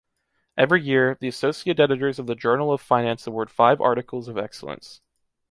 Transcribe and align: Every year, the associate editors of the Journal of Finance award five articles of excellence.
Every 0.57 0.81
year, 0.81 1.15
the 1.21 1.27
associate 1.27 1.79
editors 1.79 2.17
of 2.17 2.25
the 2.25 2.33
Journal 2.33 2.73
of 2.73 2.81
Finance 2.81 3.27
award 3.27 3.51
five 3.51 3.79
articles 3.79 4.27
of 4.27 4.35
excellence. 4.35 4.99